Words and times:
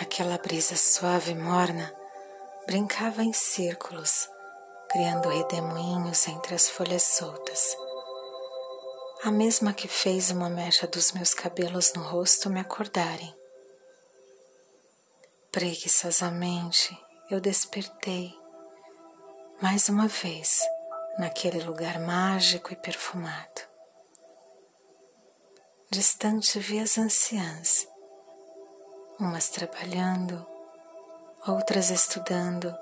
Aquela 0.00 0.38
brisa 0.38 0.76
suave 0.76 1.32
e 1.32 1.34
morna 1.34 1.92
brincava 2.66 3.22
em 3.22 3.32
círculos, 3.32 4.28
criando 4.90 5.28
redemoinhos 5.28 6.28
entre 6.28 6.54
as 6.54 6.68
folhas 6.68 7.02
soltas. 7.02 7.76
A 9.24 9.30
mesma 9.30 9.72
que 9.72 9.88
fez 9.88 10.30
uma 10.30 10.48
mecha 10.48 10.86
dos 10.86 11.12
meus 11.12 11.34
cabelos 11.34 11.92
no 11.94 12.02
rosto 12.02 12.48
me 12.48 12.60
acordarem. 12.60 13.34
Preguiçosamente 15.50 16.96
eu 17.30 17.40
despertei 17.40 18.32
mais 19.60 19.88
uma 19.88 20.06
vez 20.06 20.60
naquele 21.18 21.60
lugar 21.64 21.98
mágico 21.98 22.72
e 22.72 22.76
perfumado. 22.76 23.62
Distante 25.90 26.58
vi 26.60 26.78
as 26.78 26.96
anciãs, 26.96 27.88
umas 29.20 29.48
trabalhando, 29.48 30.46
outras 31.46 31.90
estudando, 31.90 32.74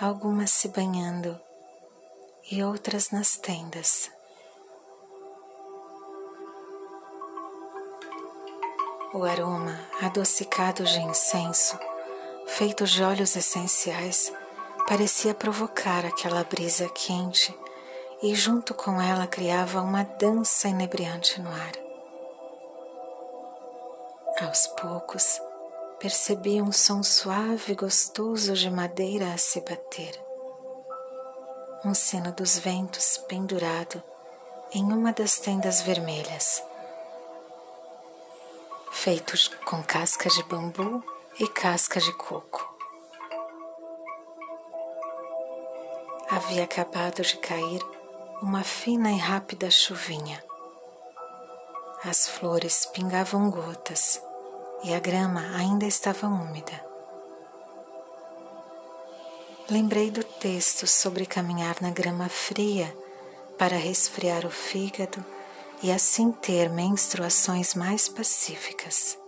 algumas 0.00 0.50
se 0.50 0.68
banhando 0.68 1.40
e 2.50 2.62
outras 2.62 3.10
nas 3.10 3.36
tendas. 3.36 4.10
O 9.14 9.24
aroma 9.24 9.78
adocicado 10.02 10.84
de 10.84 11.00
incenso, 11.00 11.78
feito 12.46 12.84
de 12.84 13.02
óleos 13.02 13.36
essenciais, 13.36 14.32
parecia 14.88 15.34
provocar 15.34 16.04
aquela 16.04 16.42
brisa 16.42 16.88
quente 16.88 17.56
e 18.22 18.34
junto 18.34 18.74
com 18.74 19.00
ela 19.00 19.26
criava 19.26 19.80
uma 19.80 20.02
dança 20.02 20.68
inebriante 20.68 21.40
no 21.40 21.48
ar. 21.48 21.87
Aos 24.40 24.68
poucos, 24.68 25.42
percebi 25.98 26.62
um 26.62 26.70
som 26.70 27.02
suave 27.02 27.72
e 27.72 27.74
gostoso 27.74 28.54
de 28.54 28.70
madeira 28.70 29.34
a 29.34 29.36
se 29.36 29.60
bater. 29.62 30.14
Um 31.84 31.92
sino 31.92 32.30
dos 32.30 32.56
ventos 32.56 33.18
pendurado 33.28 34.00
em 34.72 34.84
uma 34.84 35.12
das 35.12 35.40
tendas 35.40 35.82
vermelhas, 35.82 36.62
feitos 38.92 39.48
com 39.64 39.82
casca 39.82 40.28
de 40.28 40.44
bambu 40.44 41.02
e 41.40 41.48
casca 41.48 41.98
de 41.98 42.12
coco. 42.12 42.76
Havia 46.30 46.62
acabado 46.62 47.22
de 47.22 47.36
cair 47.38 47.82
uma 48.40 48.62
fina 48.62 49.10
e 49.10 49.18
rápida 49.18 49.68
chuvinha. 49.68 50.44
As 52.04 52.28
flores 52.28 52.86
pingavam 52.86 53.50
gotas 53.50 54.27
e 54.82 54.94
a 54.94 55.00
grama 55.00 55.40
ainda 55.56 55.86
estava 55.86 56.26
úmida. 56.26 56.84
Lembrei 59.70 60.10
do 60.10 60.24
texto 60.24 60.86
sobre 60.86 61.26
caminhar 61.26 61.76
na 61.80 61.90
grama 61.90 62.28
fria 62.28 62.94
para 63.58 63.76
resfriar 63.76 64.46
o 64.46 64.50
fígado 64.50 65.22
e 65.82 65.92
assim 65.92 66.32
ter 66.32 66.70
menstruações 66.70 67.74
mais 67.74 68.08
pacíficas. 68.08 69.18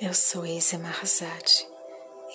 Eu 0.00 0.12
sou 0.12 0.44
Izzy 0.44 0.76
Marzati 0.76 1.68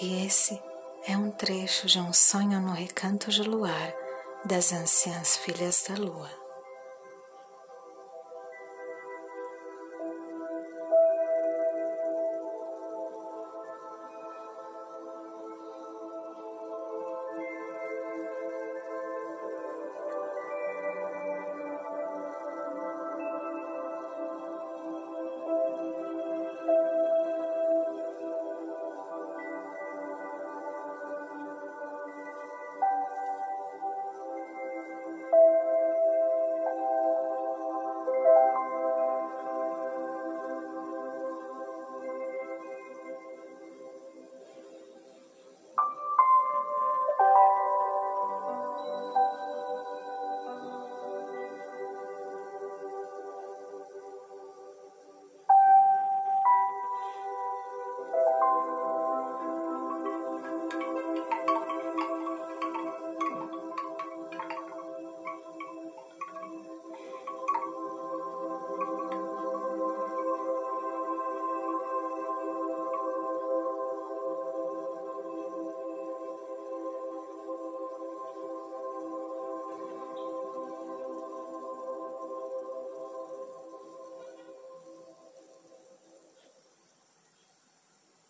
e 0.02 0.26
esse 0.26 0.58
é 1.06 1.18
um 1.18 1.30
trecho 1.30 1.88
de 1.88 2.00
um 2.00 2.14
sonho 2.14 2.62
no 2.62 2.72
recanto 2.72 3.30
de 3.30 3.44
luar 3.44 3.94
das 4.46 4.72
anciãs 4.72 5.36
filhas 5.36 5.84
da 5.88 5.96
lua. 5.96 6.39